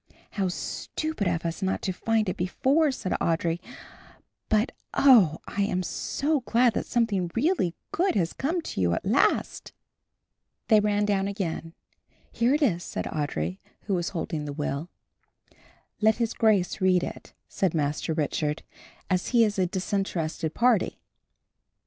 "How 0.31 0.47
stupid 0.47 1.27
of 1.27 1.45
us 1.45 1.61
not 1.61 1.83
to 1.83 1.91
find 1.93 2.27
it 2.27 2.35
before," 2.35 2.91
said 2.91 3.11
Audry, 3.21 3.59
"but, 4.49 4.71
oh, 4.95 5.37
I 5.47 5.61
am 5.61 5.83
so 5.83 6.39
glad 6.39 6.73
that 6.73 6.87
something 6.87 7.29
really 7.35 7.75
good 7.91 8.15
has 8.15 8.33
come 8.33 8.61
to 8.63 8.81
you 8.81 8.93
at 8.95 9.05
last." 9.05 9.73
They 10.69 10.79
ran 10.79 11.05
down 11.05 11.27
again. 11.27 11.75
"Here 12.31 12.55
it 12.55 12.63
is," 12.63 12.83
said 12.83 13.05
Audry, 13.05 13.59
who 13.81 13.93
was 13.93 14.09
holding 14.09 14.45
the 14.45 14.53
will. 14.53 14.89
"Let 15.99 16.15
his 16.15 16.33
Grace 16.33 16.81
read 16.81 17.03
it," 17.03 17.33
said 17.47 17.75
Master 17.75 18.11
Richard, 18.15 18.63
"as 19.07 19.27
he 19.27 19.43
is 19.43 19.59
a 19.59 19.67
disinterested 19.67 20.55
party." 20.55 20.97